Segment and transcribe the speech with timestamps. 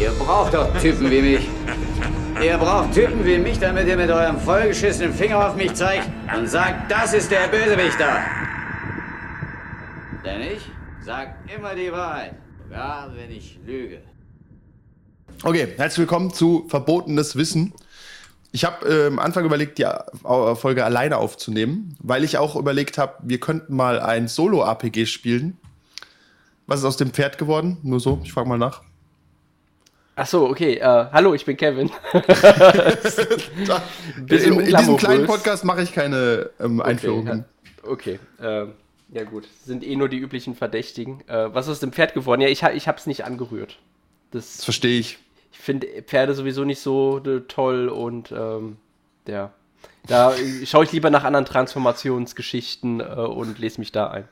[0.00, 1.48] Ihr braucht doch Typen wie mich.
[2.42, 6.48] Ihr braucht Typen wie mich, damit ihr mit eurem vollgeschissenen Finger auf mich zeigt und
[6.48, 8.18] sagt, das ist der Bösewichter.
[10.24, 10.62] Denn ich
[11.04, 12.34] sag immer die Wahrheit,
[12.64, 14.00] sogar wenn ich lüge.
[15.44, 17.74] Okay, herzlich willkommen zu Verbotenes Wissen.
[18.52, 19.86] Ich habe äh, am Anfang überlegt, die
[20.24, 25.59] Folge alleine aufzunehmen, weil ich auch überlegt habe, wir könnten mal ein Solo-APG spielen.
[26.70, 27.78] Was ist aus dem Pferd geworden?
[27.82, 28.82] Nur so, ich frage mal nach.
[30.14, 30.74] Ach so, okay.
[30.74, 31.90] Äh, hallo, ich bin Kevin.
[34.28, 37.44] in, in diesem kleinen Podcast mache ich keine ähm, Einführungen.
[37.82, 38.20] Okay, okay.
[38.40, 38.74] Ähm,
[39.12, 41.26] ja gut, sind eh nur die üblichen Verdächtigen.
[41.26, 42.40] Äh, was ist aus dem Pferd geworden?
[42.40, 43.80] Ja, ich, ich habe es nicht angerührt.
[44.30, 45.18] Das, das verstehe ich
[45.50, 48.76] ich finde Pferde sowieso nicht so äh, toll und ähm,
[49.26, 49.52] ja,
[50.06, 50.32] da
[50.64, 54.28] schaue ich lieber nach anderen Transformationsgeschichten äh, und lese mich da ein.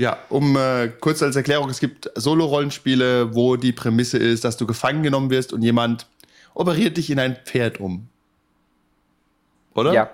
[0.00, 4.66] Ja, um äh, kurz als Erklärung, es gibt Solo-Rollenspiele, wo die Prämisse ist, dass du
[4.66, 6.06] gefangen genommen wirst und jemand
[6.54, 8.08] operiert dich in ein Pferd um.
[9.74, 9.92] Oder?
[9.92, 10.10] Ja.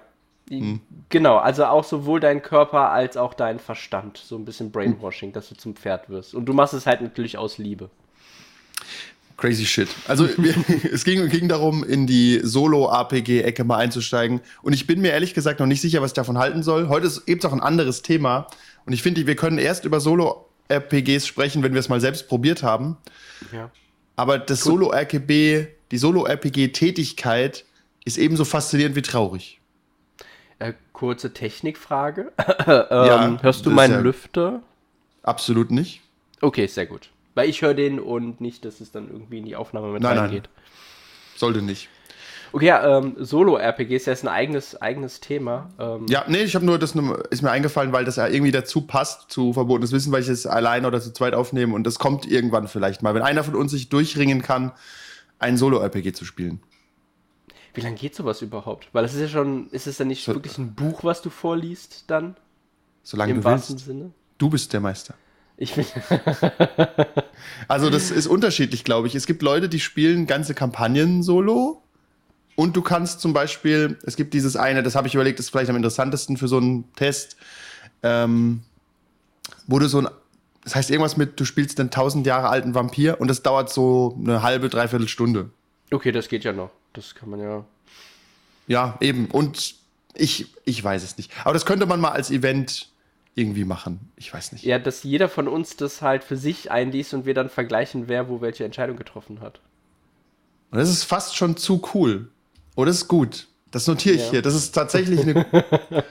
[0.50, 0.80] Hm.
[1.08, 4.18] Genau, also auch sowohl dein Körper als auch dein Verstand.
[4.18, 6.34] So ein bisschen Brainwashing, dass du zum Pferd wirst.
[6.34, 7.88] Und du machst es halt natürlich aus Liebe.
[9.36, 9.88] Crazy shit.
[10.08, 10.28] Also
[10.92, 14.40] es ging, ging darum, in die Solo-RPG-Ecke mal einzusteigen.
[14.62, 16.88] Und ich bin mir ehrlich gesagt noch nicht sicher, was ich davon halten soll.
[16.88, 18.48] Heute gibt es auch ein anderes Thema.
[18.86, 22.62] Und ich finde, wir können erst über Solo-RPGs sprechen, wenn wir es mal selbst probiert
[22.62, 22.96] haben.
[23.52, 23.70] Ja.
[24.14, 27.64] Aber das Solo-RPG, die Solo-RPG-Tätigkeit
[28.04, 29.60] ist ebenso faszinierend wie traurig.
[30.58, 32.32] Äh, kurze Technikfrage.
[32.66, 34.62] ähm, ja, hörst du meinen ja Lüfter?
[35.22, 36.00] Absolut nicht.
[36.40, 37.10] Okay, sehr gut.
[37.34, 40.16] Weil ich höre den und nicht, dass es dann irgendwie in die Aufnahme mit nein,
[40.16, 40.44] reingeht.
[40.44, 40.64] Nein.
[41.36, 41.90] Sollte nicht.
[42.52, 45.70] Okay, ja, ähm, Solo-RPGs, das ist ein eigenes, eigenes Thema.
[45.78, 46.94] Ähm, ja, nee, ich habe nur, das
[47.30, 50.46] ist mir eingefallen, weil das ja irgendwie dazu passt, zu verbotenes Wissen, weil ich es
[50.46, 53.72] allein oder zu zweit aufnehme und das kommt irgendwann vielleicht mal, wenn einer von uns
[53.72, 54.72] sich durchringen kann,
[55.38, 56.60] ein Solo-RPG zu spielen.
[57.74, 58.88] Wie lange geht sowas überhaupt?
[58.92, 61.28] Weil das ist ja schon, ist es dann nicht so, wirklich ein Buch, was du
[61.28, 62.36] vorliest dann?
[63.02, 63.78] Solange Im du willst.
[63.78, 64.12] Sinne?
[64.38, 65.14] Du bist der Meister.
[65.58, 65.84] Ich bin.
[67.68, 69.14] also, das ist unterschiedlich, glaube ich.
[69.14, 71.82] Es gibt Leute, die spielen ganze Kampagnen solo.
[72.56, 75.50] Und du kannst zum Beispiel, es gibt dieses eine, das habe ich überlegt, das ist
[75.50, 77.36] vielleicht am interessantesten für so einen Test,
[78.02, 78.62] ähm,
[79.66, 80.08] wo du so ein,
[80.64, 84.18] das heißt irgendwas mit, du spielst einen tausend Jahre alten Vampir und das dauert so
[84.18, 85.50] eine halbe, dreiviertel Stunde.
[85.92, 86.70] Okay, das geht ja noch.
[86.94, 87.64] Das kann man ja.
[88.66, 89.26] Ja, eben.
[89.26, 89.76] Und
[90.14, 91.30] ich, ich weiß es nicht.
[91.44, 92.88] Aber das könnte man mal als Event
[93.34, 94.00] irgendwie machen.
[94.16, 94.64] Ich weiß nicht.
[94.64, 98.28] Ja, dass jeder von uns das halt für sich einliest und wir dann vergleichen, wer
[98.28, 99.60] wo welche Entscheidung getroffen hat.
[100.70, 102.30] Und das ist fast schon zu cool.
[102.76, 103.48] Oh, das ist gut.
[103.72, 104.30] Das notiere ich ja.
[104.30, 104.42] hier.
[104.42, 105.44] Das ist tatsächlich eine.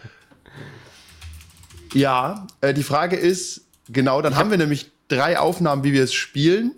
[1.94, 5.94] ja, äh, die Frage ist, genau, dann ich haben hab wir nämlich drei Aufnahmen, wie
[5.94, 6.74] wir es spielen.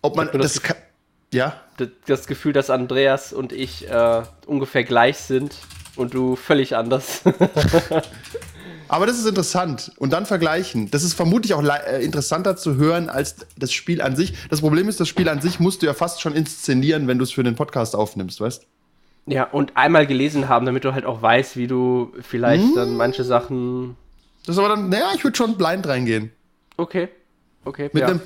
[0.00, 0.76] Ob man das, das kann.
[1.32, 1.60] Ja.
[2.06, 5.56] Das Gefühl, dass Andreas und ich äh, ungefähr gleich sind
[5.96, 7.22] und du völlig anders.
[8.88, 9.90] Aber das ist interessant.
[9.96, 10.90] Und dann vergleichen.
[10.90, 14.34] Das ist vermutlich auch äh, interessanter zu hören als das Spiel an sich.
[14.50, 17.24] Das Problem ist, das Spiel an sich musst du ja fast schon inszenieren, wenn du
[17.24, 18.64] es für den Podcast aufnimmst, weißt
[19.26, 22.74] Ja, und einmal gelesen haben, damit du halt auch weißt, wie du vielleicht hm.
[22.74, 23.96] dann manche Sachen.
[24.44, 26.30] Das ist aber dann, naja, ich würde schon blind reingehen.
[26.76, 27.08] Okay.
[27.64, 27.88] Okay.
[27.92, 28.08] Mit ja.
[28.08, 28.20] einem,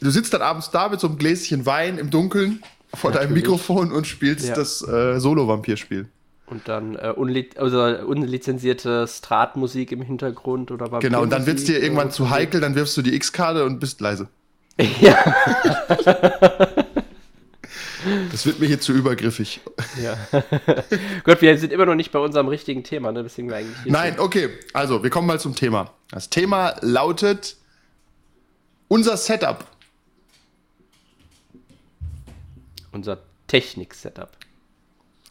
[0.00, 2.62] du sitzt dann abends da mit so einem Gläschen Wein im Dunkeln
[2.94, 3.28] vor Natürlich.
[3.28, 4.54] deinem Mikrofon und spielst ja.
[4.54, 6.08] das äh, Solo-Vampir-Spiel.
[6.46, 11.00] Und dann äh, unli also unlizenzierte Stratmusik im Hintergrund oder was.
[11.00, 13.78] Genau, und dann wird es dir irgendwann zu heikel, dann wirfst du die X-Karte und
[13.78, 14.28] bist leise.
[15.00, 15.16] Ja.
[18.40, 19.60] das wird mir hier zu übergriffig.
[20.02, 20.16] Ja.
[21.24, 23.22] Gott, wir sind immer noch nicht bei unserem richtigen Thema, ne?
[23.22, 24.20] Deswegen wir eigentlich Nein, sind.
[24.20, 24.48] okay.
[24.72, 25.92] Also, wir kommen mal zum Thema.
[26.10, 27.56] Das Thema lautet
[28.88, 29.66] unser Setup.
[32.92, 34.30] Unser Technik-Setup.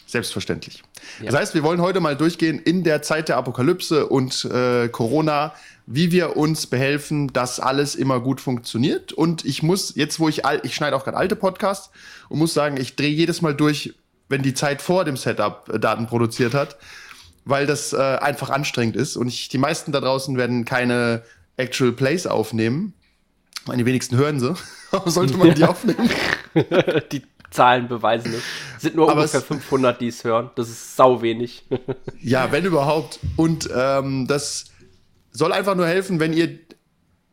[0.09, 0.81] Selbstverständlich.
[1.19, 1.27] Ja.
[1.27, 5.53] Das heißt, wir wollen heute mal durchgehen in der Zeit der Apokalypse und äh, Corona,
[5.85, 9.13] wie wir uns behelfen, dass alles immer gut funktioniert.
[9.13, 11.91] Und ich muss, jetzt wo ich, ich schneide auch gerade alte Podcasts
[12.27, 13.93] und muss sagen, ich drehe jedes Mal durch,
[14.29, 16.77] wenn die Zeit vor dem Setup äh, Daten produziert hat,
[17.45, 19.15] weil das äh, einfach anstrengend ist.
[19.15, 21.21] Und ich, die meisten da draußen werden keine
[21.55, 22.93] Actual Plays aufnehmen.
[23.71, 24.55] Die wenigsten hören sie.
[25.05, 26.09] Sollte man die aufnehmen?
[27.11, 28.43] die Zahlen beweisen es.
[28.77, 30.51] Es sind nur Aber ungefähr 500, die es hören.
[30.55, 31.63] Das ist sau wenig.
[32.21, 33.19] ja, wenn überhaupt.
[33.35, 34.65] Und ähm, das
[35.31, 36.59] soll einfach nur helfen, wenn ihr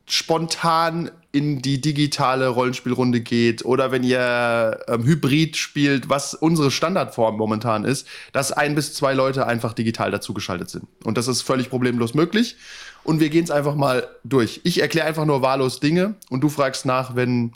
[0.08, 7.36] spontan in die digitale Rollenspielrunde geht oder wenn ihr ähm, Hybrid spielt, was unsere Standardform
[7.36, 10.86] momentan ist, dass ein bis zwei Leute einfach digital dazugeschaltet sind.
[11.04, 12.56] Und das ist völlig problemlos möglich.
[13.04, 14.60] Und wir gehen es einfach mal durch.
[14.64, 17.52] Ich erkläre einfach nur wahllos Dinge und du fragst nach, wenn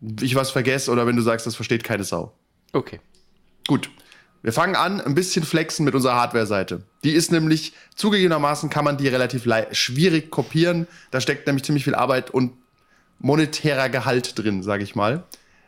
[0.00, 2.32] ich was vergesse oder wenn du sagst, das versteht keine Sau.
[2.72, 3.00] Okay.
[3.66, 3.90] Gut.
[4.42, 6.82] Wir fangen an, ein bisschen flexen mit unserer Hardware-Seite.
[7.02, 10.86] Die ist nämlich, zugegebenermaßen kann man die relativ schwierig kopieren.
[11.10, 12.52] Da steckt nämlich ziemlich viel Arbeit und
[13.18, 15.24] monetärer Gehalt drin, sage ich mal.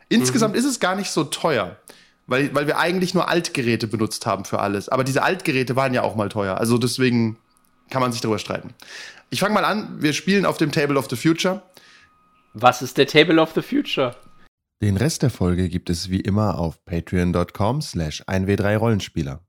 [0.07, 0.59] Insgesamt mhm.
[0.59, 1.77] ist es gar nicht so teuer,
[2.27, 4.87] weil, weil wir eigentlich nur Altgeräte benutzt haben für alles.
[4.87, 6.57] Aber diese Altgeräte waren ja auch mal teuer.
[6.57, 7.37] Also deswegen
[7.89, 8.73] kann man sich darüber streiten.
[9.29, 10.01] Ich fange mal an.
[10.01, 11.61] Wir spielen auf dem Table of the Future.
[12.53, 14.13] Was ist der Table of the Future?
[14.81, 19.39] Den Rest der Folge gibt es wie immer auf patreon.com slash 1w3rollenspieler.